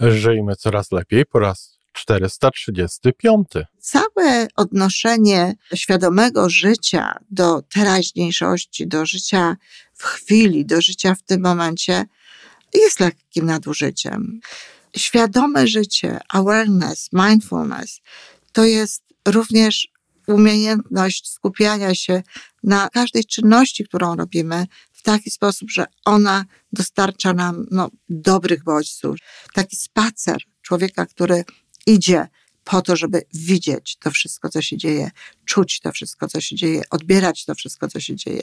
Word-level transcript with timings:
Żyjmy 0.00 0.56
coraz 0.56 0.92
lepiej 0.92 1.26
po 1.26 1.38
raz 1.38 1.78
435. 1.92 3.48
Całe 3.78 4.48
odnoszenie 4.56 5.54
świadomego 5.74 6.50
życia 6.50 7.18
do 7.30 7.62
teraźniejszości, 7.62 8.86
do 8.86 9.06
życia 9.06 9.56
w 9.94 10.04
chwili, 10.04 10.66
do 10.66 10.80
życia 10.80 11.14
w 11.14 11.22
tym 11.22 11.42
momencie 11.42 12.04
jest 12.74 13.00
lekkim 13.00 13.46
nadużyciem. 13.46 14.40
Świadome 14.96 15.66
życie, 15.66 16.18
awareness, 16.28 17.08
mindfulness 17.12 18.00
to 18.52 18.64
jest 18.64 19.02
również 19.28 19.88
umiejętność 20.26 21.30
skupiania 21.30 21.94
się 21.94 22.22
na 22.62 22.88
każdej 22.88 23.24
czynności, 23.24 23.84
którą 23.84 24.16
robimy, 24.16 24.66
taki 25.04 25.30
sposób, 25.30 25.70
że 25.70 25.86
ona 26.04 26.44
dostarcza 26.72 27.32
nam 27.32 27.66
no, 27.70 27.90
dobrych 28.08 28.64
bodźców. 28.64 29.16
Taki 29.52 29.76
spacer 29.76 30.42
człowieka, 30.62 31.06
który 31.06 31.44
idzie 31.86 32.28
po 32.64 32.82
to, 32.82 32.96
żeby 32.96 33.22
widzieć 33.34 33.96
to 33.96 34.10
wszystko, 34.10 34.48
co 34.48 34.62
się 34.62 34.76
dzieje, 34.76 35.10
czuć 35.44 35.80
to 35.80 35.92
wszystko, 35.92 36.28
co 36.28 36.40
się 36.40 36.56
dzieje, 36.56 36.82
odbierać 36.90 37.44
to 37.44 37.54
wszystko, 37.54 37.88
co 37.88 38.00
się 38.00 38.16
dzieje. 38.16 38.42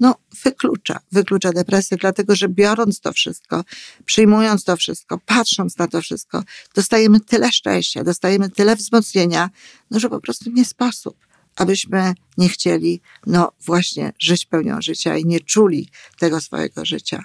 No, 0.00 0.14
wyklucza, 0.44 1.00
wyklucza 1.12 1.52
depresję, 1.52 1.96
dlatego 1.96 2.36
że 2.36 2.48
biorąc 2.48 3.00
to 3.00 3.12
wszystko, 3.12 3.64
przyjmując 4.04 4.64
to 4.64 4.76
wszystko, 4.76 5.18
patrząc 5.26 5.78
na 5.78 5.88
to 5.88 6.02
wszystko, 6.02 6.42
dostajemy 6.74 7.20
tyle 7.20 7.52
szczęścia, 7.52 8.04
dostajemy 8.04 8.50
tyle 8.50 8.76
wzmocnienia, 8.76 9.50
no, 9.90 10.00
że 10.00 10.08
po 10.08 10.20
prostu 10.20 10.50
nie 10.50 10.64
sposób 10.64 11.16
abyśmy 11.56 12.14
nie 12.38 12.48
chcieli, 12.48 13.00
no 13.26 13.52
właśnie, 13.66 14.12
żyć 14.18 14.46
pełnią 14.46 14.82
życia 14.82 15.16
i 15.16 15.24
nie 15.24 15.40
czuli 15.40 15.88
tego 16.18 16.40
swojego 16.40 16.84
życia. 16.84 17.24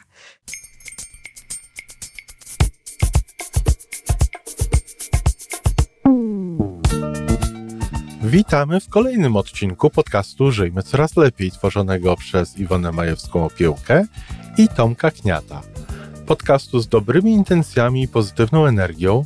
Witamy 8.23 8.80
w 8.80 8.89
kolejnym 8.89 9.36
odcinku 9.36 9.89
podcastu 9.89 10.52
Żyjmy 10.52 10.84
Coraz 10.84 11.17
Lepiej, 11.17 11.52
tworzonego 11.52 12.16
przez 12.16 12.58
Iwonę 12.58 12.91
Majewską 12.91 13.45
Opiełkę 13.45 14.06
i 14.58 14.67
Tomka 14.67 15.12
Kniata. 15.12 15.62
Podcastu 16.25 16.80
z 16.80 16.88
dobrymi 16.88 17.31
intencjami 17.31 18.03
i 18.03 18.08
pozytywną 18.08 18.66
energią, 18.66 19.25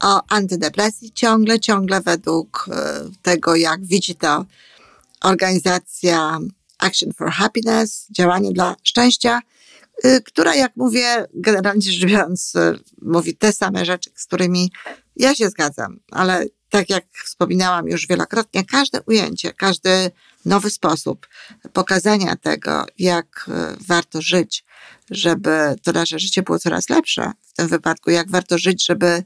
o 0.00 0.22
antydepresji. 0.28 1.12
Ciągle, 1.12 1.60
ciągle 1.60 2.00
według 2.00 2.66
e, 2.72 3.00
tego, 3.22 3.56
jak 3.56 3.84
widzi 3.84 4.14
to 4.14 4.44
organizacja 5.20 6.38
Action 6.78 7.12
for 7.12 7.30
Happiness, 7.30 8.06
działanie 8.10 8.52
dla 8.52 8.76
szczęścia, 8.82 9.40
e, 10.04 10.20
która, 10.20 10.54
jak 10.54 10.76
mówię, 10.76 11.26
generalnie 11.34 11.82
rzecz 11.82 12.10
biorąc, 12.10 12.56
e, 12.56 12.78
mówi 13.02 13.36
te 13.36 13.52
same 13.52 13.84
rzeczy, 13.84 14.10
z 14.14 14.26
którymi 14.26 14.72
ja 15.16 15.34
się 15.34 15.48
zgadzam, 15.48 16.00
ale 16.10 16.46
tak 16.70 16.90
jak 16.90 17.04
wspominałam 17.24 17.88
już 17.88 18.06
wielokrotnie, 18.06 18.64
każde 18.64 19.02
ujęcie, 19.06 19.52
każdy 19.52 20.10
nowy 20.44 20.70
sposób 20.70 21.28
pokazania 21.72 22.36
tego, 22.36 22.86
jak 22.98 23.46
e, 23.48 23.76
warto 23.86 24.22
żyć, 24.22 24.64
żeby 25.10 25.74
to 25.82 25.92
nasze 25.92 26.18
życie 26.18 26.42
było 26.42 26.58
coraz 26.58 26.88
lepsze, 26.88 27.32
w 27.42 27.52
tym 27.52 27.68
wypadku, 27.68 28.10
jak 28.10 28.30
warto 28.30 28.58
żyć, 28.58 28.86
żeby 28.86 29.24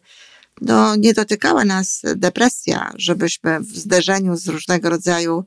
no, 0.61 0.97
nie 0.97 1.15
dotykała 1.15 1.65
nas 1.65 2.03
depresja, 2.17 2.93
żebyśmy 2.97 3.61
w 3.61 3.67
zderzeniu 3.67 4.37
z 4.37 4.49
różnego 4.49 4.89
rodzaju 4.89 5.45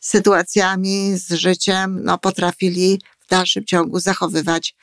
sytuacjami, 0.00 1.18
z 1.18 1.32
życiem, 1.32 2.00
no, 2.04 2.18
potrafili 2.18 3.00
w 3.20 3.28
dalszym 3.28 3.64
ciągu 3.64 4.00
zachowywać 4.00 4.74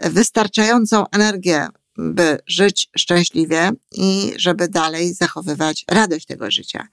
wystarczającą 0.00 1.04
energię 1.12 1.68
by 1.98 2.38
żyć 2.46 2.90
szczęśliwie 2.96 3.70
i 3.92 4.32
żeby 4.36 4.68
dalej 4.68 5.14
zachowywać 5.14 5.84
radość 5.90 6.26
tego 6.26 6.50
życia. 6.50 6.88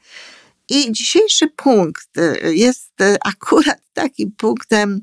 I 0.70 0.92
dzisiejszy 0.92 1.48
punkt 1.48 2.18
y, 2.18 2.56
jest 2.56 3.02
y, 3.02 3.18
akurat 3.24 3.82
takim 3.94 4.32
punktem, 4.32 5.02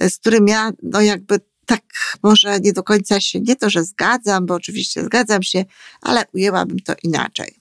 z 0.00 0.18
którym 0.18 0.48
ja, 0.48 0.70
no 0.82 1.00
jakby 1.00 1.40
może 2.22 2.60
nie 2.60 2.72
do 2.72 2.82
końca 2.82 3.20
się, 3.20 3.40
nie 3.40 3.56
to, 3.56 3.70
że 3.70 3.84
zgadzam, 3.84 4.46
bo 4.46 4.54
oczywiście 4.54 5.04
zgadzam 5.04 5.42
się, 5.42 5.64
ale 6.00 6.24
ujęłabym 6.34 6.78
to 6.78 6.94
inaczej. 7.02 7.54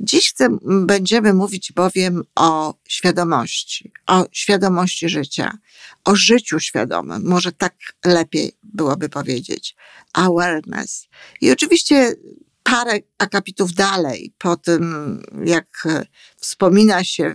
Dziś 0.00 0.30
chcę, 0.30 0.58
będziemy 0.62 1.34
mówić 1.34 1.72
bowiem 1.72 2.22
o 2.34 2.74
świadomości, 2.88 3.92
o 4.06 4.26
świadomości 4.32 5.08
życia, 5.08 5.58
o 6.04 6.16
życiu 6.16 6.60
świadomym, 6.60 7.28
może 7.28 7.52
tak 7.52 7.74
lepiej 8.04 8.52
byłoby 8.62 9.08
powiedzieć, 9.08 9.76
awareness. 10.12 11.08
I 11.40 11.50
oczywiście 11.50 12.14
parę 12.62 12.98
akapitów 13.18 13.72
dalej, 13.72 14.34
po 14.38 14.56
tym 14.56 15.22
jak 15.44 15.88
wspomina 16.36 17.04
się, 17.04 17.34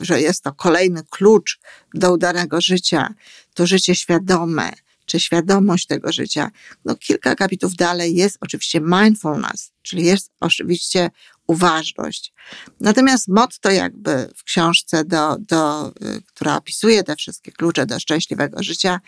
że 0.00 0.20
jest 0.20 0.42
to 0.42 0.52
kolejny 0.52 1.02
klucz 1.10 1.60
do 1.94 2.12
udanego 2.12 2.60
życia, 2.60 3.14
to 3.54 3.66
życie 3.66 3.94
świadome, 3.94 4.72
czy 5.06 5.20
świadomość 5.20 5.86
tego 5.86 6.12
życia. 6.12 6.50
No, 6.84 6.96
kilka 6.96 7.34
kapitów 7.34 7.74
dalej 7.74 8.14
jest 8.14 8.38
oczywiście 8.40 8.80
mindfulness, 8.80 9.72
czyli 9.82 10.04
jest 10.04 10.30
oczywiście 10.40 11.10
uważność. 11.46 12.32
Natomiast 12.80 13.28
motto 13.28 13.70
jakby 13.70 14.28
w 14.36 14.44
książce, 14.44 15.04
do, 15.04 15.36
do, 15.38 15.88
y, 15.88 16.22
która 16.26 16.56
opisuje 16.56 17.04
te 17.04 17.16
wszystkie 17.16 17.52
klucze 17.52 17.86
do 17.86 18.00
szczęśliwego 18.00 18.62
życia, 18.62 19.00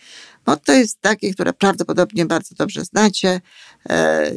motto 0.47 0.73
jest 0.73 1.01
takie, 1.01 1.35
które 1.35 1.53
prawdopodobnie 1.53 2.27
bardzo 2.27 2.55
dobrze 2.55 2.85
znacie, 2.85 3.41
e, 3.89 4.33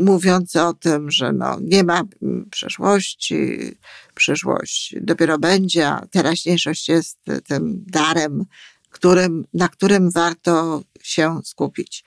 mówiące 0.00 0.66
o 0.66 0.74
tym, 0.74 1.10
że 1.10 1.32
no, 1.32 1.58
nie 1.60 1.84
ma 1.84 2.02
przeszłości, 2.50 3.58
przyszłość 4.14 4.94
dopiero 5.00 5.38
będzie, 5.38 5.88
a 5.88 6.06
teraźniejszość 6.06 6.88
jest 6.88 7.18
tym 7.48 7.84
darem, 7.86 8.44
którym, 8.94 9.46
na 9.54 9.68
którym 9.68 10.10
warto 10.10 10.82
się 11.02 11.40
skupić. 11.44 12.04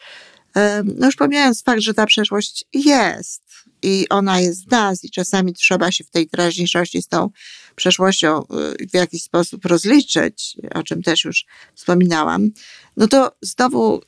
No 0.83 1.05
już 1.05 1.15
pomijając 1.15 1.63
fakt, 1.63 1.81
że 1.81 1.93
ta 1.93 2.05
przeszłość 2.05 2.65
jest 2.73 3.43
i 3.81 4.05
ona 4.09 4.39
jest 4.39 4.65
w 4.65 4.71
nas 4.71 5.03
i 5.03 5.09
czasami 5.09 5.53
trzeba 5.53 5.91
się 5.91 6.03
w 6.03 6.09
tej 6.09 6.27
teraźniejszości 6.27 7.01
z 7.01 7.07
tą 7.07 7.29
przeszłością 7.75 8.43
y, 8.81 8.87
w 8.87 8.93
jakiś 8.93 9.23
sposób 9.23 9.65
rozliczyć, 9.65 10.57
o 10.73 10.83
czym 10.83 11.03
też 11.03 11.25
już 11.25 11.45
wspominałam, 11.75 12.49
no 12.97 13.07
to 13.07 13.31
znowu 13.41 14.01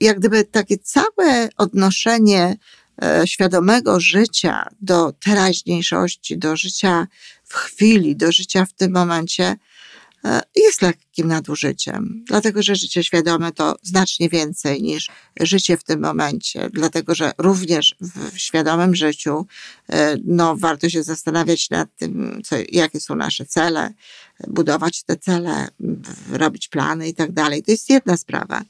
jak 0.00 0.18
gdyby 0.18 0.44
takie 0.44 0.78
całe 0.78 1.48
odnoszenie 1.56 2.56
e, 3.02 3.26
świadomego 3.26 4.00
życia 4.00 4.68
do 4.80 5.12
teraźniejszości, 5.12 6.38
do 6.38 6.56
życia 6.56 7.06
w 7.44 7.54
chwili, 7.54 8.16
do 8.16 8.32
życia 8.32 8.64
w 8.64 8.72
tym 8.72 8.92
momencie, 8.92 9.56
jest 10.56 10.82
lekkim 10.82 11.28
nadużyciem, 11.28 12.24
dlatego 12.26 12.62
że 12.62 12.76
życie 12.76 13.04
świadome 13.04 13.52
to 13.52 13.76
znacznie 13.82 14.28
więcej 14.28 14.82
niż 14.82 15.10
życie 15.40 15.76
w 15.76 15.84
tym 15.84 16.00
momencie, 16.00 16.70
dlatego 16.72 17.14
że 17.14 17.32
również 17.38 17.96
w 18.00 18.38
świadomym 18.38 18.94
życiu 18.94 19.46
e, 19.88 20.16
no, 20.24 20.56
warto 20.56 20.88
się 20.88 21.02
zastanawiać 21.02 21.70
nad 21.70 21.88
tym, 21.96 22.42
co, 22.44 22.56
jakie 22.72 23.00
są 23.00 23.16
nasze 23.16 23.46
cele, 23.46 23.94
budować 24.48 25.02
te 25.02 25.16
cele, 25.16 25.68
robić 26.32 26.68
plany 26.68 27.08
i 27.08 27.14
tak 27.14 27.32
dalej. 27.32 27.62
To 27.62 27.70
jest 27.70 27.90
jedna 27.90 28.16
sprawa. 28.16 28.62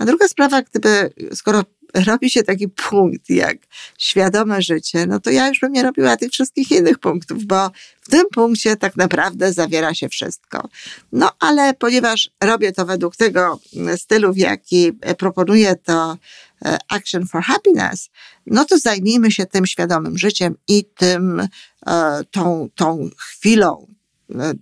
A 0.00 0.04
druga 0.04 0.28
sprawa, 0.28 0.62
gdyby, 0.62 1.12
skoro 1.34 1.62
robi 1.94 2.30
się 2.30 2.42
taki 2.42 2.68
punkt 2.68 3.30
jak 3.30 3.58
świadome 3.98 4.62
życie, 4.62 5.06
no 5.06 5.20
to 5.20 5.30
ja 5.30 5.48
już 5.48 5.60
bym 5.60 5.72
nie 5.72 5.82
robiła 5.82 6.16
tych 6.16 6.32
wszystkich 6.32 6.70
innych 6.70 6.98
punktów, 6.98 7.44
bo 7.44 7.70
w 8.00 8.10
tym 8.10 8.22
punkcie 8.32 8.76
tak 8.76 8.96
naprawdę 8.96 9.52
zawiera 9.52 9.94
się 9.94 10.08
wszystko. 10.08 10.68
No 11.12 11.30
ale 11.40 11.74
ponieważ 11.74 12.30
robię 12.42 12.72
to 12.72 12.86
według 12.86 13.16
tego 13.16 13.60
stylu, 13.96 14.32
w 14.32 14.36
jaki 14.36 14.92
proponuję 15.18 15.76
to 15.76 16.18
e, 16.64 16.78
Action 16.88 17.26
for 17.26 17.42
Happiness, 17.42 18.10
no 18.46 18.64
to 18.64 18.78
zajmijmy 18.78 19.30
się 19.30 19.46
tym 19.46 19.66
świadomym 19.66 20.18
życiem 20.18 20.54
i 20.68 20.84
tym, 20.84 21.48
e, 21.86 22.20
tą, 22.30 22.68
tą 22.74 23.10
chwilą, 23.16 23.86
e, 24.34 24.52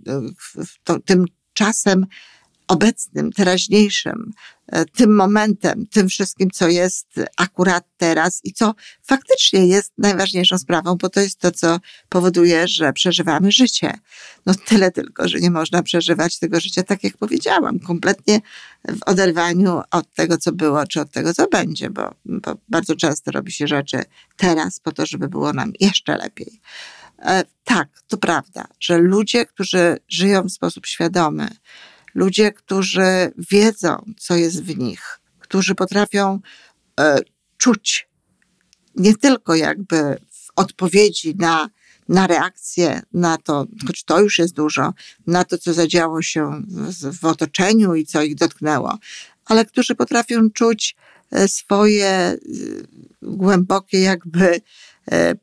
tym 1.05 1.25
czasem 1.53 2.07
obecnym, 2.69 3.33
teraźniejszym, 3.33 4.33
e, 4.67 4.85
tym 4.85 5.17
momentem, 5.17 5.87
tym 5.87 6.09
wszystkim, 6.09 6.51
co 6.51 6.69
jest 6.69 7.07
akurat 7.37 7.85
teraz 7.97 8.41
i 8.45 8.53
co 8.53 8.75
faktycznie 9.03 9.67
jest 9.67 9.93
najważniejszą 9.99 10.59
sprawą, 10.59 10.95
bo 10.97 11.09
to 11.09 11.21
jest 11.21 11.39
to, 11.39 11.51
co 11.51 11.79
powoduje, 12.09 12.69
że 12.69 12.93
przeżywamy 12.93 13.53
życie. 13.53 13.99
No 14.47 14.55
tyle 14.55 14.91
tylko, 14.91 15.29
że 15.29 15.41
nie 15.41 15.51
można 15.51 15.83
przeżywać 15.83 16.39
tego 16.39 16.61
życia, 16.61 16.83
tak 16.83 17.05
jak 17.05 17.17
powiedziałam, 17.17 17.79
kompletnie 17.79 18.41
w 18.89 19.03
oderwaniu 19.07 19.81
od 19.91 20.15
tego, 20.15 20.39
co 20.39 20.53
było, 20.53 20.87
czy 20.87 21.01
od 21.01 21.11
tego, 21.11 21.35
co 21.35 21.49
będzie, 21.49 21.91
bo, 21.91 22.15
bo 22.25 22.55
bardzo 22.69 22.97
często 22.97 23.31
robi 23.31 23.53
się 23.53 23.67
rzeczy 23.67 24.03
teraz 24.37 24.81
po 24.81 24.93
to, 24.93 25.07
żeby 25.07 25.29
było 25.29 25.53
nam 25.53 25.73
jeszcze 25.81 26.17
lepiej. 26.17 26.61
E, 27.19 27.45
tak, 27.65 27.89
to 28.09 28.17
prawda, 28.17 28.65
że 28.81 28.99
ludzie, 28.99 29.47
którzy 29.47 29.97
żyją 30.09 30.43
w 30.43 30.53
sposób 30.53 30.87
świadomy, 30.87 31.49
ludzie, 32.19 32.53
którzy 32.53 33.33
wiedzą, 33.51 34.05
co 34.19 34.37
jest 34.37 34.63
w 34.65 34.79
nich, 34.79 35.21
którzy 35.39 35.75
potrafią 35.75 36.41
e, 37.01 37.19
czuć 37.59 38.09
nie 38.95 39.17
tylko 39.17 39.55
jakby 39.55 39.97
w 40.31 40.49
odpowiedzi 40.57 41.35
na, 41.39 41.69
na 42.09 42.27
reakcję 42.27 43.03
na 43.13 43.37
to, 43.37 43.67
choć 43.87 44.05
to 44.05 44.21
już 44.21 44.39
jest 44.39 44.55
dużo, 44.55 44.93
na 45.27 45.45
to, 45.45 45.59
co 45.59 45.75
zadziało 45.75 46.23
się 46.23 46.63
w, 46.69 47.19
w 47.21 47.25
otoczeniu 47.25 47.95
i 47.95 48.07
co 48.07 48.23
ich 48.23 48.35
dotknęło, 48.35 48.99
ale 49.45 49.65
którzy 49.65 49.95
potrafią 49.95 50.51
czuć 50.51 50.97
e, 51.31 51.49
swoje 51.49 52.07
e, 52.07 52.39
głębokie 53.23 54.01
jakby 54.01 54.61
e, 55.11 55.35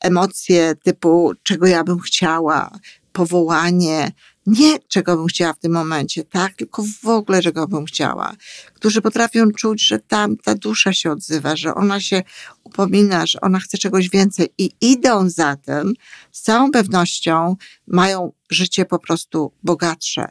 emocje 0.00 0.74
typu 0.82 1.32
czego 1.42 1.66
ja 1.66 1.84
bym 1.84 2.00
chciała, 2.00 2.78
powołanie, 3.12 4.12
nie 4.46 4.78
czego 4.78 5.16
bym 5.16 5.26
chciała 5.26 5.52
w 5.52 5.58
tym 5.58 5.72
momencie, 5.72 6.24
tak, 6.24 6.54
tylko 6.54 6.84
w 7.02 7.08
ogóle 7.08 7.42
czego 7.42 7.68
bym 7.68 7.84
chciała, 7.84 8.32
którzy 8.74 9.02
potrafią 9.02 9.50
czuć, 9.50 9.86
że 9.86 9.98
tam 9.98 10.36
ta 10.36 10.54
dusza 10.54 10.92
się 10.92 11.10
odzywa, 11.10 11.56
że 11.56 11.74
ona 11.74 12.00
się 12.00 12.22
upomina, 12.64 13.26
że 13.26 13.40
ona 13.40 13.58
chce 13.58 13.78
czegoś 13.78 14.10
więcej 14.10 14.48
i 14.58 14.70
idą 14.80 15.30
za 15.30 15.56
tym, 15.56 15.94
z 16.32 16.42
całą 16.42 16.70
pewnością 16.70 17.56
mają 17.86 18.32
życie 18.50 18.84
po 18.84 18.98
prostu 18.98 19.52
bogatsze. 19.62 20.28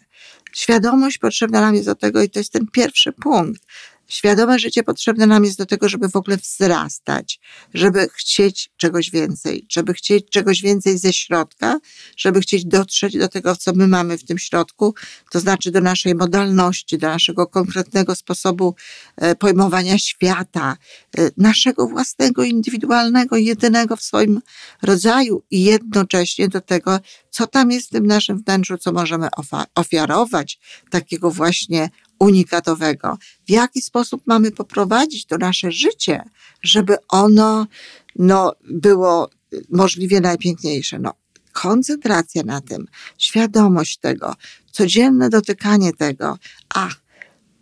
Świadomość 0.54 1.18
potrzebna 1.18 1.62
nam 1.62 1.76
jest 1.76 1.88
do 1.88 1.96
tego 1.96 2.22
i 2.22 2.30
to 2.30 2.40
jest 2.40 2.52
ten 2.52 2.68
pierwszy 2.68 3.12
punkt, 3.12 3.62
Świadome 4.07 4.60
życie 4.60 4.84
potrzebne 4.84 5.28
nam 5.28 5.46
jest 5.46 5.57
do 5.57 5.66
tego, 5.66 5.90
żeby 5.90 6.10
w 6.10 6.16
ogóle 6.16 6.38
wzrastać, 6.38 7.40
żeby 7.74 8.07
chcieć 8.13 8.69
czegoś 8.78 9.12
więcej, 9.12 9.66
żeby 9.69 9.94
chcieć 9.94 10.30
czegoś 10.30 10.62
więcej 10.62 10.98
ze 10.98 11.13
środka, 11.13 11.80
żeby 12.18 12.42
chcieć 12.42 12.66
dotrzeć 12.66 13.18
do 13.18 13.28
tego, 13.28 13.56
co 13.56 13.74
my 13.74 13.88
mamy 13.88 14.18
w 14.18 14.25
tym 14.25 14.38
środku, 14.38 14.96
to 15.31 15.40
znaczy 15.40 15.72
do 15.72 15.81
naszej 15.81 16.16
modalności, 16.16 16.98
do 16.98 17.07
naszego 17.07 17.48
konkretnego 17.48 18.16
sposobu 18.16 18.75
e, 19.18 19.36
pojmowania 19.36 19.98
świata, 19.98 20.78
e, 21.18 21.30
naszego 21.38 21.88
własnego, 21.88 22.44
indywidualnego, 22.44 23.38
jedynego 23.38 23.96
w 23.96 24.01
swoim 24.01 24.42
rodzaju 24.81 25.44
i 25.51 25.63
jednocześnie 25.63 26.48
do 26.48 26.62
tego, 26.62 27.00
co 27.30 27.48
tam 27.48 27.72
jest 27.72 27.88
w 27.88 27.92
tym 27.92 28.08
naszym 28.08 28.44
wnętrzu, 28.44 28.78
co 28.78 28.92
możemy 28.92 29.28
ofiarować, 29.75 30.60
takiego 30.90 31.31
właśnie 31.31 31.90
unikatowego. 32.20 33.18
W 33.48 33.52
jaki 33.52 33.82
sposób 33.82 34.22
mamy 34.26 34.52
poprowadzić 34.52 35.26
to 35.26 35.38
nasze 35.38 35.72
życie, 35.72 36.24
żeby 36.64 36.96
ono 37.08 37.68
no, 38.16 38.54
było 38.70 39.30
możliwie 39.70 40.22
najpiękniejsze? 40.22 41.00
No, 41.00 41.14
koncentracja 41.54 42.44
na 42.44 42.62
tym, 42.62 42.86
świadomość 43.18 43.98
tego, 43.98 44.36
codzienne 44.72 45.30
dotykanie 45.30 45.94
tego, 45.94 46.38
a 46.76 46.90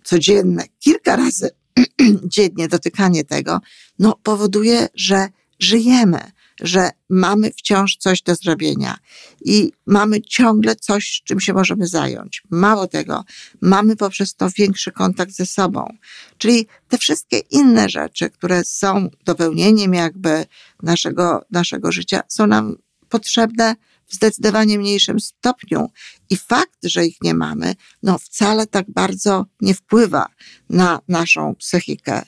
codzienne, 0.04 0.64
kilka 0.80 1.16
razy 1.16 1.50
dziennie 2.36 2.68
dotykanie 2.68 3.24
tego, 3.24 3.60
no, 4.00 4.20
powoduje, 4.24 4.88
że 4.96 5.28
żyjemy, 5.60 6.32
że 6.62 6.90
mamy 7.10 7.52
wciąż 7.52 7.98
coś 7.98 8.22
do 8.22 8.36
zrobienia 8.36 8.98
i 9.46 9.72
mamy 9.86 10.22
ciągle 10.22 10.76
coś, 10.76 11.22
czym 11.26 11.40
się 11.40 11.54
możemy 11.54 11.88
zająć. 11.88 12.44
Mało 12.50 12.88
tego, 12.88 13.24
mamy 13.62 13.96
poprzez 13.96 14.36
to 14.36 14.50
większy 14.50 14.92
kontakt 14.92 15.32
ze 15.32 15.46
sobą. 15.46 15.98
Czyli 16.38 16.68
te 16.90 16.98
wszystkie 16.98 17.40
inne 17.40 17.90
rzeczy, 17.90 18.30
które 18.30 18.62
są 18.66 19.10
dopełnieniem 19.26 19.94
jakby 19.94 20.46
naszego, 20.84 21.46
naszego 21.52 21.92
życia, 21.92 22.22
są 22.28 22.48
nam 22.48 22.76
potrzebne 23.10 23.76
w 24.08 24.14
zdecydowanie 24.14 24.80
mniejszym 24.80 25.20
stopniu. 25.20 25.90
I 26.30 26.38
fakt, 26.38 26.80
że 26.84 27.06
ich 27.06 27.18
nie 27.22 27.34
mamy, 27.34 27.76
no 28.04 28.18
wcale 28.18 28.68
tak 28.68 28.86
bardzo 28.92 29.46
nie 29.62 29.74
wpływa 29.74 30.26
na 30.70 31.00
naszą 31.08 31.56
psychikę. 31.56 32.22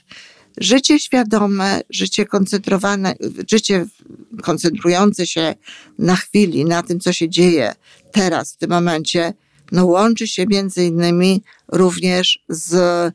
Życie 0.58 1.00
świadome, 1.00 1.82
życie 1.90 2.26
koncentrowane, 2.26 3.16
życie 3.52 3.86
koncentrujące 4.44 5.28
się 5.28 5.56
na 6.00 6.16
chwili, 6.16 6.66
na 6.66 6.84
tym, 6.84 7.00
co 7.00 7.14
się 7.14 7.30
dzieje 7.30 7.74
teraz, 8.12 8.54
w 8.54 8.58
tym 8.58 8.70
momencie, 8.70 9.34
no 9.72 9.86
łączy 9.86 10.28
się 10.28 10.46
między 10.46 10.86
innymi 10.86 11.44
również 11.68 12.44
z 12.50 13.14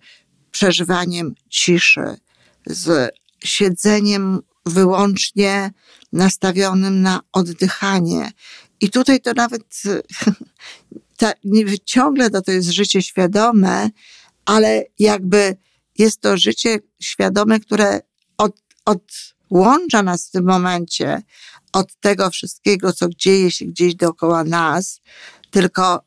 przeżywaniem 0.51 1.35
ciszy, 1.49 2.17
z 2.67 3.11
siedzeniem 3.45 4.41
wyłącznie 4.67 5.71
nastawionym 6.13 7.03
na 7.03 7.21
oddychanie. 7.33 8.33
I 8.81 8.91
tutaj 8.91 9.21
to 9.21 9.33
nawet 9.33 9.63
ta, 11.17 11.33
ciągle 11.85 12.31
to, 12.31 12.43
to 12.43 12.53
jest 12.53 12.71
życie 12.71 13.03
świadome, 13.03 13.91
ale 14.45 14.85
jakby 14.99 15.57
jest 16.01 16.21
to 16.21 16.37
życie 16.37 16.79
świadome, 17.03 17.61
które 17.61 18.01
od, 18.39 18.63
odłącza 18.85 20.03
nas 20.03 20.29
w 20.29 20.31
tym 20.31 20.45
momencie 20.45 21.23
od 21.73 21.97
tego 22.01 22.31
wszystkiego, 22.31 22.93
co 22.93 23.09
dzieje 23.09 23.51
się 23.51 23.65
gdzieś 23.65 23.95
dookoła 23.95 24.45
nas, 24.45 25.01
tylko 25.51 26.05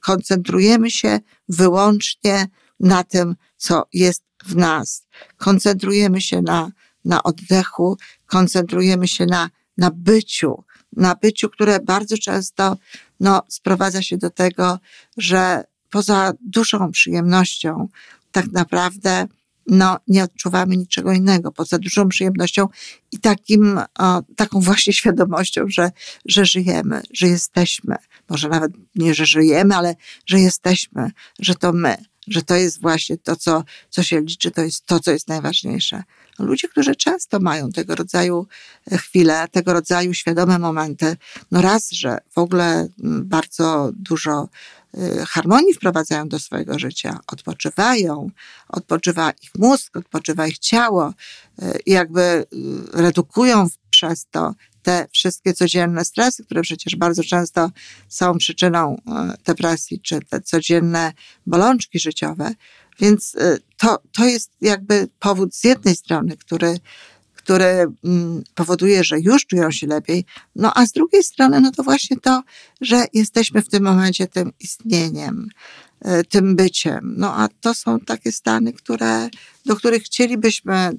koncentrujemy 0.00 0.90
się 0.90 1.20
wyłącznie 1.48 2.46
na 2.80 3.04
tym, 3.04 3.36
co 3.56 3.88
jest 3.92 4.22
w 4.44 4.56
nas. 4.56 5.06
Koncentrujemy 5.36 6.20
się 6.20 6.42
na, 6.42 6.70
na 7.04 7.22
oddechu, 7.22 7.96
koncentrujemy 8.26 9.08
się 9.08 9.26
na, 9.26 9.50
na 9.78 9.90
byciu, 9.90 10.64
na 10.92 11.14
byciu, 11.14 11.48
które 11.50 11.80
bardzo 11.80 12.18
często 12.18 12.76
no, 13.20 13.42
sprowadza 13.48 14.02
się 14.02 14.16
do 14.16 14.30
tego, 14.30 14.78
że 15.16 15.64
poza 15.90 16.32
dużą 16.40 16.90
przyjemnością 16.90 17.88
tak 18.34 18.52
naprawdę 18.52 19.26
no, 19.66 19.98
nie 20.08 20.24
odczuwamy 20.24 20.76
niczego 20.76 21.12
innego, 21.12 21.52
poza 21.52 21.78
dużą 21.78 22.08
przyjemnością 22.08 22.68
i 23.12 23.18
takim, 23.18 23.80
o, 23.98 24.22
taką 24.36 24.60
właśnie 24.60 24.92
świadomością, 25.00 25.64
że, 25.68 25.90
że 26.24 26.46
żyjemy, 26.46 27.02
że 27.12 27.26
jesteśmy. 27.28 27.96
Może 28.28 28.48
nawet 28.48 28.72
nie, 28.94 29.14
że 29.14 29.26
żyjemy, 29.26 29.76
ale 29.76 29.94
że 30.26 30.40
jesteśmy, 30.40 31.10
że 31.38 31.54
to 31.54 31.72
my, 31.72 31.96
że 32.26 32.42
to 32.42 32.56
jest 32.56 32.80
właśnie 32.80 33.18
to, 33.18 33.36
co, 33.36 33.64
co 33.90 34.02
się 34.02 34.20
liczy, 34.20 34.50
to 34.50 34.62
jest 34.62 34.86
to, 34.86 35.00
co 35.00 35.10
jest 35.10 35.28
najważniejsze. 35.28 36.02
Ludzie, 36.38 36.68
którzy 36.68 36.94
często 36.94 37.40
mają 37.40 37.72
tego 37.72 37.94
rodzaju 37.94 38.46
e, 38.92 38.98
chwile, 38.98 39.48
tego 39.50 39.72
rodzaju 39.72 40.14
świadome 40.14 40.58
momenty, 40.58 41.16
no 41.50 41.62
raz, 41.62 41.90
że 41.90 42.18
w 42.30 42.38
ogóle 42.38 42.88
bardzo 43.24 43.90
dużo 43.92 44.48
harmonii 45.26 45.74
wprowadzają 45.74 46.28
do 46.28 46.38
swojego 46.38 46.78
życia, 46.78 47.18
odpoczywają, 47.26 48.30
odpoczywa 48.68 49.30
ich 49.30 49.50
mózg, 49.58 49.96
odpoczywa 49.96 50.46
ich 50.46 50.58
ciało, 50.58 51.08
y, 51.62 51.78
jakby 51.86 52.20
y, 52.20 52.46
redukują 52.92 53.66
przez 53.90 54.26
to 54.30 54.54
te 54.82 55.06
wszystkie 55.12 55.54
codzienne 55.54 56.04
stresy, 56.04 56.44
które 56.44 56.62
przecież 56.62 56.96
bardzo 56.96 57.22
często 57.22 57.70
są 58.08 58.38
przyczyną 58.38 59.00
depresji, 59.44 60.00
czy 60.00 60.20
te 60.20 60.40
codzienne 60.40 61.12
bolączki 61.46 61.98
życiowe. 61.98 62.50
Więc 63.00 63.36
to, 63.78 63.98
to 64.12 64.24
jest 64.24 64.50
jakby 64.60 65.08
powód 65.20 65.54
z 65.54 65.64
jednej 65.64 65.96
strony, 65.96 66.36
który 66.36 66.76
który 67.44 67.86
mm, 68.04 68.44
powoduje, 68.54 69.04
że 69.04 69.20
już 69.20 69.46
czują 69.46 69.70
się 69.70 69.86
lepiej, 69.86 70.24
no 70.56 70.72
a 70.74 70.86
z 70.86 70.92
drugiej 70.92 71.22
strony, 71.22 71.60
no 71.60 71.72
to 71.72 71.82
właśnie 71.82 72.16
to, 72.16 72.42
że 72.80 73.04
jesteśmy 73.12 73.62
w 73.62 73.68
tym 73.68 73.82
momencie 73.82 74.26
tym 74.26 74.52
istnieniem, 74.60 75.48
e, 76.00 76.24
tym 76.24 76.56
byciem. 76.56 77.14
No 77.16 77.34
a 77.36 77.48
to 77.60 77.74
są 77.74 78.00
takie 78.00 78.32
stany, 78.32 78.72
które, 78.72 79.28
do 79.66 79.76
których 79.76 80.02
chcielibyśmy 80.02 80.90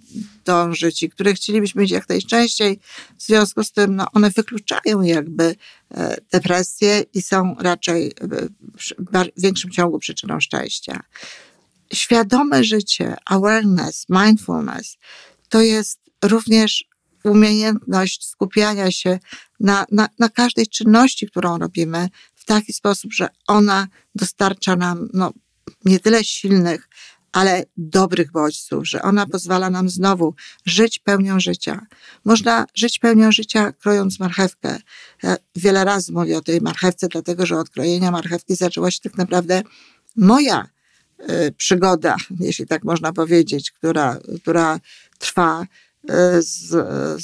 dążyć 0.46 1.04
i 1.04 1.10
które 1.10 1.34
chcielibyśmy 1.34 1.82
mieć 1.82 1.92
jak 1.92 2.10
najczęściej. 2.10 2.80
W 3.18 3.24
związku 3.24 3.64
z 3.64 3.72
tym 3.72 3.96
no, 3.96 4.06
one 4.14 4.30
wykluczają 4.30 5.02
jakby 5.02 5.56
e, 5.92 6.18
depresję 6.32 7.04
i 7.14 7.22
są 7.22 7.56
raczej 7.60 8.08
e, 8.08 9.32
w 9.38 9.42
większym 9.42 9.72
ciągu 9.72 10.00
przyczyną 10.00 10.40
szczęścia. 10.40 11.04
Świadome 11.94 12.64
życie, 12.64 13.16
awareness, 13.26 14.06
mindfulness 14.10 14.98
to 15.50 15.62
jest 15.62 16.05
również 16.28 16.86
umiejętność 17.24 18.28
skupiania 18.28 18.92
się 18.92 19.20
na, 19.60 19.86
na, 19.92 20.10
na 20.20 20.30
każdej 20.30 20.68
czynności, 20.68 21.28
którą 21.28 21.58
robimy 21.58 22.10
w 22.36 22.46
taki 22.46 22.74
sposób, 22.74 23.14
że 23.14 23.28
ona 23.48 23.88
dostarcza 24.16 24.76
nam 24.76 25.10
no, 25.14 25.34
nie 25.86 26.00
tyle 26.00 26.24
silnych, 26.24 26.90
ale 27.32 27.64
dobrych 27.78 28.32
bodźców, 28.32 28.88
że 28.88 29.02
ona 29.02 29.26
pozwala 29.26 29.70
nam 29.70 29.90
znowu 29.90 30.36
żyć 30.66 31.00
pełnią 31.00 31.40
życia. 31.40 31.86
Można 32.26 32.66
żyć 32.76 33.00
pełnią 33.00 33.32
życia 33.32 33.72
krojąc 33.72 34.20
marchewkę. 34.20 34.80
Ja 35.24 35.38
wiele 35.56 35.86
razy 35.86 36.12
mówię 36.12 36.38
o 36.38 36.42
tej 36.42 36.62
marchewce, 36.62 37.08
dlatego 37.08 37.46
że 37.46 37.58
od 37.58 37.70
krojenia 37.70 38.12
marchewki 38.12 38.56
zaczęła 38.56 38.92
się 38.92 39.00
tak 39.00 39.18
naprawdę 39.18 39.62
moja 40.16 40.68
y, 41.30 41.52
przygoda, 41.58 42.16
jeśli 42.40 42.68
tak 42.68 42.84
można 42.84 43.14
powiedzieć, 43.14 43.72
która, 43.72 44.18
która 44.42 44.80
trwa 45.20 45.66
z, 46.40 46.70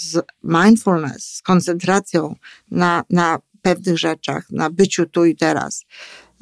z 0.02 0.22
mindfulness, 0.44 1.24
z 1.24 1.42
koncentracją 1.42 2.36
na, 2.72 3.04
na 3.10 3.40
pewnych 3.62 4.00
rzeczach, 4.00 4.50
na 4.50 4.70
byciu 4.70 5.06
tu 5.06 5.26
i 5.26 5.36
teraz. 5.36 5.86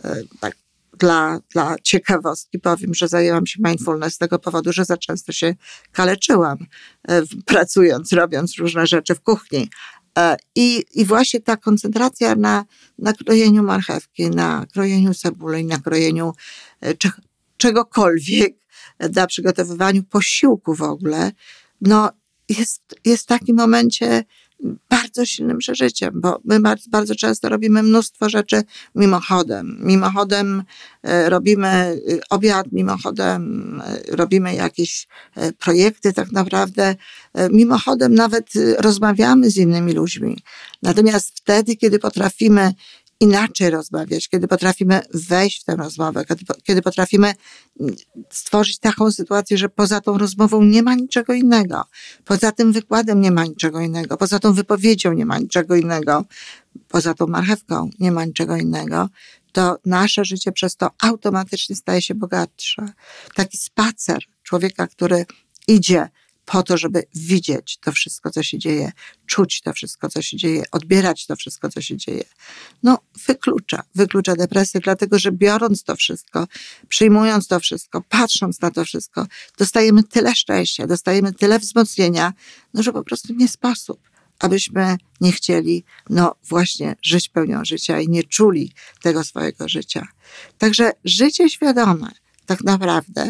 Y, 0.05 0.27
tak 0.39 0.55
dla, 0.99 1.39
dla 1.51 1.75
ciekawostki 1.83 2.59
powiem, 2.59 2.93
że 2.93 3.07
zajęłam 3.07 3.47
się 3.47 3.59
mindfulness 3.65 4.13
z 4.13 4.17
tego 4.17 4.39
powodu, 4.39 4.73
że 4.73 4.85
za 4.85 4.97
często 4.97 5.31
się 5.31 5.55
kaleczyłam, 5.91 6.57
e, 7.07 7.21
pracując, 7.45 8.13
robiąc 8.13 8.57
różne 8.57 8.87
rzeczy 8.87 9.15
w 9.15 9.21
kuchni. 9.21 9.69
E, 10.17 10.37
I, 10.55 10.85
i 10.93 11.05
właśnie 11.05 11.41
ta 11.41 11.57
koncentracja 11.57 12.35
na, 12.35 12.65
na 12.97 13.13
krojeniu 13.13 13.63
marchewki, 13.63 14.29
na 14.29 14.65
krojeniu 14.73 15.13
cebuli, 15.13 15.65
na 15.65 15.77
krojeniu 15.77 16.33
e, 16.81 16.93
czegokolwiek, 17.57 18.59
na 19.15 19.27
przygotowywaniu 19.27 20.03
posiłku 20.03 20.75
w 20.75 20.81
ogóle, 20.81 21.31
no 21.81 22.09
jest, 22.49 22.81
jest 23.05 23.23
w 23.23 23.27
takim 23.27 23.55
momencie 23.55 24.23
bardzo 24.89 25.25
silnym 25.25 25.57
przeżyciem, 25.57 26.21
bo 26.21 26.39
my 26.45 26.59
bardzo, 26.59 26.89
bardzo 26.89 27.15
często 27.15 27.49
robimy 27.49 27.83
mnóstwo 27.83 28.29
rzeczy 28.29 28.61
mimochodem. 28.95 29.77
Mimochodem 29.81 30.63
e, 31.03 31.29
robimy 31.29 31.67
e, 31.67 31.99
obiad, 32.29 32.65
mimochodem 32.71 33.81
e, 33.85 34.15
robimy 34.15 34.55
jakieś 34.55 35.07
projekty 35.59 36.13
tak 36.13 36.31
naprawdę, 36.31 36.95
mimochodem 37.51 38.15
nawet 38.15 38.49
rozmawiamy 38.77 39.49
z 39.49 39.57
innymi 39.57 39.93
ludźmi. 39.93 40.37
Natomiast 40.81 41.31
wtedy, 41.35 41.75
kiedy 41.75 41.99
potrafimy 41.99 42.73
inaczej 43.19 43.69
rozmawiać, 43.69 44.29
kiedy 44.29 44.47
potrafimy 44.47 45.01
wejść 45.13 45.61
w 45.61 45.65
tę 45.65 45.75
rozmowę, 45.75 46.25
kiedy, 46.63 46.81
potrafimy 46.81 47.33
stworzyć 48.29 48.79
taką 48.79 49.11
sytuację, 49.11 49.57
że 49.57 49.69
poza 49.69 50.01
tą 50.01 50.17
rozmową 50.17 50.63
nie 50.63 50.83
ma 50.83 50.95
niczego 50.95 51.33
innego, 51.33 51.83
poza 52.25 52.51
tym 52.51 52.71
wykładem 52.71 53.21
nie 53.21 53.31
ma 53.31 53.45
niczego 53.45 53.79
innego, 53.81 54.17
poza 54.17 54.39
tą 54.39 54.53
wypowiedzią 54.53 55.13
nie 55.13 55.25
ma 55.25 55.37
niczego 55.37 55.75
innego, 55.75 56.25
poza 56.87 57.13
tą 57.13 57.27
marchewką 57.27 57.89
nie 57.99 58.11
ma 58.11 58.25
niczego 58.25 58.55
innego, 58.55 59.09
to 59.51 59.77
nasze 59.85 60.25
życie 60.25 60.51
przez 60.51 60.75
to 60.75 60.89
automatycznie 61.01 61.75
staje 61.75 62.01
się 62.01 62.15
bogatsze. 62.15 62.85
Taki 63.35 63.57
spacer 63.57 64.23
człowieka, 64.43 64.87
który 64.87 65.25
idzie 65.67 66.09
po 66.49 66.63
to, 66.63 66.77
żeby 66.77 67.03
widzieć 67.15 67.77
to 67.77 67.91
wszystko, 67.91 68.29
co 68.31 68.43
się 68.43 68.57
dzieje, 68.57 68.91
czuć 69.25 69.61
to 69.61 69.73
wszystko, 69.73 70.09
co 70.09 70.21
się 70.21 70.37
dzieje, 70.37 70.63
odbierać 70.71 71.25
to 71.25 71.35
wszystko, 71.35 71.69
co 71.69 71.81
się 71.81 71.97
dzieje. 71.97 72.23
No, 72.83 72.97
wyklucza, 73.27 73.83
wyklucza 73.95 74.35
depresję, 74.35 74.79
dlatego 74.79 75.19
że 75.19 75.31
biorąc 75.31 75.83
to 75.83 75.95
wszystko, 75.95 76.47
przyjmując 76.87 77.47
to 77.47 77.59
wszystko, 77.59 78.01
patrząc 78.09 78.61
na 78.61 78.71
to 78.71 78.85
wszystko, 78.85 79.27
dostajemy 79.57 80.03
tyle 80.03 80.35
szczęścia, 80.35 80.87
dostajemy 80.87 81.33
tyle 81.33 81.59
wzmocnienia, 81.59 82.33
no, 82.73 82.83
że 82.83 82.93
po 82.93 83.03
prostu 83.03 83.33
nie 83.33 83.47
sposób 83.47 84.09
abyśmy 84.39 84.97
nie 85.21 85.31
chcieli, 85.31 85.83
no 86.09 86.35
właśnie, 86.49 86.95
żyć 87.01 87.29
pełnią 87.29 87.65
życia 87.65 87.99
i 87.99 88.07
nie 88.07 88.23
czuli 88.23 88.73
tego 89.01 89.23
swojego 89.23 89.67
życia. 89.67 90.07
Także 90.57 90.91
życie 91.05 91.49
świadome, 91.49 92.11
tak 92.45 92.63
naprawdę 92.63 93.29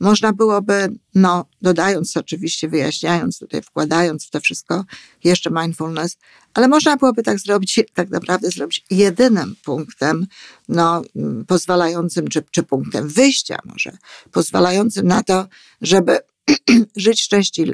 można 0.00 0.32
byłoby, 0.32 0.88
no, 1.14 1.44
dodając 1.62 2.16
oczywiście, 2.16 2.68
wyjaśniając 2.68 3.38
tutaj, 3.38 3.62
wkładając 3.62 4.26
w 4.26 4.30
to 4.30 4.40
wszystko 4.40 4.84
jeszcze 5.24 5.50
mindfulness, 5.50 6.16
ale 6.54 6.68
można 6.68 6.96
byłoby 6.96 7.22
tak 7.22 7.38
zrobić, 7.38 7.80
tak 7.94 8.10
naprawdę 8.10 8.50
zrobić 8.50 8.84
jedynym 8.90 9.56
punktem, 9.64 10.26
no, 10.68 11.02
pozwalającym, 11.46 12.28
czy, 12.28 12.42
czy 12.50 12.62
punktem 12.62 13.08
wyjścia 13.08 13.58
może, 13.64 13.96
pozwalającym 14.30 15.06
na 15.06 15.22
to, 15.22 15.46
żeby 15.80 16.18
żyć 16.96 17.28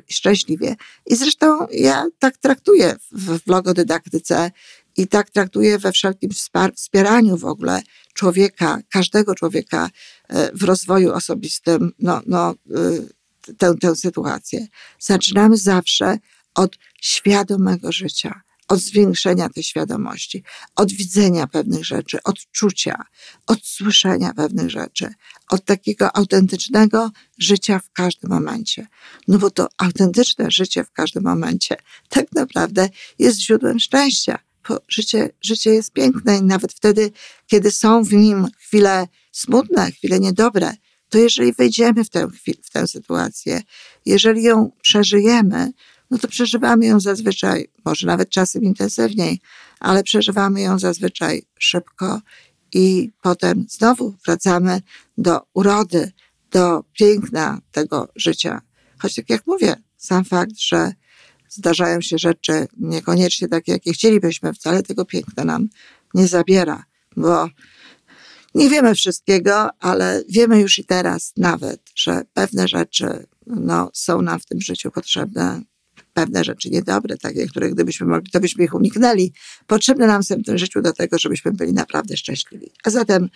szczęśliwie. 0.09 0.76
I 1.07 1.16
zresztą 1.16 1.66
ja 1.71 2.07
tak 2.19 2.37
traktuję 2.37 2.97
w 3.12 3.45
blogodydaktyce 3.45 4.50
i 4.97 5.07
tak 5.07 5.31
traktuję 5.31 5.79
we 5.79 5.93
wszelkim 5.93 6.31
wspieraniu 6.77 7.37
w 7.37 7.45
ogóle 7.45 7.83
człowieka, 8.15 8.79
każdego 8.91 9.35
człowieka 9.35 9.91
e, 10.29 10.53
w 10.53 10.63
rozwoju 10.63 11.13
osobistym, 11.13 11.93
no, 11.99 12.23
no, 12.27 12.55
e, 13.51 13.55
tę, 13.59 13.75
tę 13.81 13.97
sytuację. 13.97 14.67
Zaczynamy 14.99 15.57
zawsze 15.57 16.19
od 16.55 16.79
świadomego 17.01 17.93
życia, 17.93 18.41
od 18.69 18.81
zwiększenia 18.81 19.49
tej 19.49 19.63
świadomości, 19.63 20.45
od 20.77 20.93
widzenia 20.93 21.47
pewnych 21.47 21.85
rzeczy, 21.85 22.19
od 22.25 22.37
czucia, 22.53 23.05
od 23.47 23.67
słyszenia 23.67 24.35
pewnych 24.35 24.71
rzeczy, 24.71 25.15
od 25.51 25.65
takiego 25.65 26.17
autentycznego 26.17 27.11
życia 27.39 27.79
w 27.79 27.93
każdym 27.93 28.31
momencie. 28.31 28.87
No 29.29 29.39
bo 29.39 29.51
to 29.51 29.69
autentyczne 29.79 30.51
życie 30.51 30.85
w 30.85 30.93
każdym 30.93 31.23
momencie 31.23 31.77
tak 32.09 32.33
naprawdę 32.33 32.89
jest 33.19 33.41
źródłem 33.41 33.81
szczęścia 33.81 34.39
bo 34.68 34.78
życie, 34.88 35.30
życie 35.40 35.71
jest 35.71 35.92
piękne 35.92 36.38
i 36.38 36.42
nawet 36.42 36.73
wtedy, 36.73 37.11
kiedy 37.47 37.71
są 37.71 38.02
w 38.02 38.12
nim 38.12 38.49
chwile 38.59 39.09
smutne, 39.33 39.90
chwile 39.92 40.21
niedobre, 40.21 40.73
to 41.09 41.18
jeżeli 41.18 41.52
wejdziemy 41.52 42.04
w 42.04 42.11
tę, 42.11 42.28
w 42.64 42.71
tę 42.71 42.87
sytuację, 42.88 43.62
jeżeli 44.06 44.42
ją 44.42 44.71
przeżyjemy, 44.83 45.73
no 46.11 46.18
to 46.18 46.28
przeżywamy 46.28 46.87
ją 46.87 47.00
zazwyczaj, 47.00 47.68
może 47.85 48.06
nawet 48.06 48.30
czasem 48.30 48.62
intensywniej, 48.62 49.40
ale 49.80 50.02
przeżywamy 50.02 50.61
ją 50.61 50.78
zazwyczaj 50.78 51.42
szybko 51.59 52.21
i 52.75 53.12
potem 53.23 53.66
znowu 53.68 54.14
wracamy 54.26 54.80
do 55.18 55.40
urody, 55.54 56.12
do 56.50 56.85
piękna 56.92 57.61
tego 57.73 58.09
życia. 58.16 58.61
Choć 58.99 59.14
tak 59.14 59.30
jak 59.30 59.47
mówię, 59.47 59.76
sam 59.97 60.25
fakt, 60.25 60.59
że 60.59 60.92
zdarzają 61.54 62.00
się 62.00 62.18
rzeczy 62.18 62.66
niekoniecznie 62.76 63.49
takie, 63.49 63.73
jakie 63.73 63.92
chcielibyśmy, 63.92 64.54
wcale 64.54 64.82
tego 64.82 65.04
piękna 65.04 65.44
nam 65.44 65.68
nie 66.14 66.28
zabiera, 66.28 66.84
bo 67.16 67.49
nie 68.54 68.70
wiemy 68.70 68.94
wszystkiego, 68.94 69.68
ale 69.80 70.23
wiemy 70.28 70.61
już 70.61 70.78
i 70.78 70.84
teraz 70.84 71.32
nawet, 71.37 71.80
że 71.94 72.23
pewne 72.32 72.68
rzeczy 72.68 73.26
no, 73.46 73.90
są 73.92 74.23
nam 74.23 74.40
w 74.40 74.46
tym 74.46 74.61
życiu 74.61 74.90
potrzebne, 74.90 75.62
pewne 76.12 76.44
rzeczy 76.44 76.70
niedobre, 76.70 77.18
takie, 77.18 77.46
które 77.46 77.70
gdybyśmy 77.70 78.06
mogli, 78.06 78.30
to 78.30 78.40
byśmy 78.40 78.64
ich 78.64 78.75
uniknęli. 78.75 79.32
Potrzebne 79.66 80.06
nam 80.06 80.23
są 80.23 80.34
w 80.34 80.44
tym 80.44 80.58
życiu 80.58 80.82
do 80.82 80.92
tego, 80.92 81.18
żebyśmy 81.18 81.52
byli 81.52 81.73
naprawdę 81.73 82.16
szczęśliwi. 82.16 82.70
A 82.84 82.90
zatem 82.90 83.28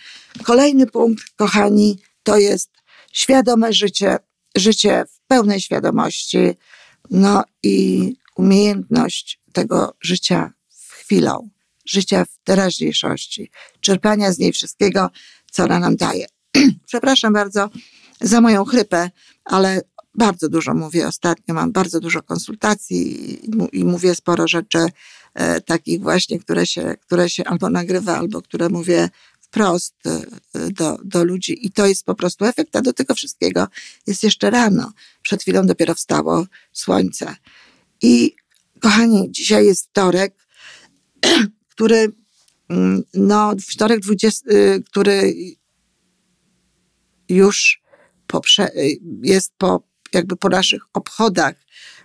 kolejny 0.43 0.87
punkt, 0.87 1.23
kochani, 1.35 1.99
to 2.23 2.37
jest 2.37 2.69
świadome 3.13 3.73
życie, 3.73 4.17
życie 4.57 5.05
w 5.09 5.27
pełnej 5.27 5.61
świadomości, 5.61 6.37
no 7.11 7.43
i 7.63 8.13
umiejętność 8.35 9.41
tego 9.53 9.93
życia 10.01 10.53
w 10.69 10.91
chwilą, 10.91 11.49
życia 11.85 12.25
w 12.25 12.43
teraźniejszości, 12.43 13.51
czerpania 13.79 14.31
z 14.31 14.39
niej 14.39 14.51
wszystkiego, 14.51 15.09
co 15.51 15.63
ona 15.63 15.79
nam 15.79 15.95
daje. 15.95 16.25
Przepraszam 16.87 17.33
bardzo 17.33 17.69
za 18.21 18.41
moją 18.41 18.65
chrypę, 18.65 19.09
ale 19.45 19.81
bardzo 20.15 20.49
dużo 20.49 20.73
mówię 20.73 21.07
ostatnio, 21.07 21.53
mam 21.53 21.71
bardzo 21.71 21.99
dużo 21.99 22.23
konsultacji 22.23 23.39
i, 23.73 23.85
mówię 23.85 24.15
sporo 24.15 24.47
rzeczy 24.47 24.87
e, 25.33 25.61
takich 25.61 26.01
właśnie, 26.01 26.39
które 26.39 26.65
się, 26.65 26.95
które 27.01 27.29
się 27.29 27.43
albo 27.43 27.69
nagrywa, 27.69 28.17
albo 28.17 28.41
które 28.41 28.69
mówię 28.69 29.09
wprost 29.49 29.95
e, 30.05 30.21
do, 30.71 30.97
do 31.03 31.23
ludzi 31.23 31.65
i 31.65 31.71
to 31.71 31.87
jest 31.87 32.05
po 32.05 32.15
prostu 32.15 32.45
efekt, 32.45 32.75
a 32.75 32.81
do 32.81 32.93
tego 32.93 33.15
wszystkiego 33.15 33.67
jest 34.07 34.23
jeszcze 34.23 34.49
rano. 34.49 34.93
Przed 35.21 35.41
chwilą 35.41 35.65
dopiero 35.65 35.95
wstało 35.95 36.45
słońce. 36.71 37.35
I 38.01 38.35
kochani, 38.79 39.31
dzisiaj 39.31 39.65
jest 39.65 39.85
wtorek, 39.89 40.35
który, 41.71 42.11
mm, 42.69 43.03
no, 43.13 43.53
wtorek 43.69 43.99
20, 43.99 44.51
y, 44.51 44.83
który 44.85 45.33
już 47.29 47.81
y, 48.59 48.99
jest 49.21 49.53
po, 49.57 49.83
jakby 50.13 50.35
po 50.35 50.49
naszych 50.49 50.81
obchodach 50.93 51.55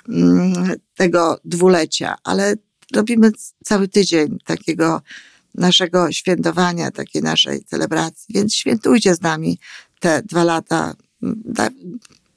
mm, 0.08 0.74
tego 0.94 1.40
dwulecia, 1.44 2.16
ale 2.24 2.54
robimy 2.94 3.30
cały 3.64 3.88
tydzień 3.88 4.38
takiego 4.44 5.02
naszego 5.54 6.12
świętowania, 6.12 6.90
takiej 6.90 7.22
naszej 7.22 7.64
celebracji. 7.64 8.34
Więc 8.34 8.54
świętujcie 8.54 9.14
z 9.14 9.20
nami 9.20 9.58
te 10.00 10.22
dwa 10.22 10.44
lata. 10.44 10.94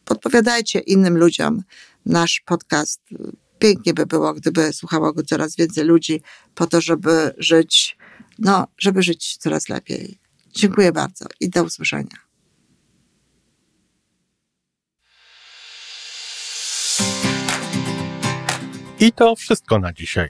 Podpowiadajcie 0.06 0.80
innym 0.80 1.18
ludziom 1.18 1.64
nasz 2.06 2.42
podcast. 2.46 3.02
Pięknie 3.60 3.94
by 3.94 4.06
było, 4.06 4.34
gdyby 4.34 4.74
słuchało 4.74 5.14
go 5.14 5.24
coraz 5.24 5.56
więcej 5.56 5.84
ludzi, 5.84 6.22
po 6.56 6.68
to, 6.68 6.82
żeby 6.82 7.34
żyć 7.38 7.98
no, 8.40 8.68
żeby 8.78 9.04
żyć 9.04 9.38
coraz 9.38 9.70
lepiej. 9.70 10.20
Dziękuję 10.54 10.92
bardzo 10.92 11.26
i 11.40 11.50
do 11.50 11.64
usłyszenia. 11.64 12.18
I 19.00 19.12
to 19.12 19.36
wszystko 19.36 19.80
na 19.80 19.94
dzisiaj. 19.94 20.30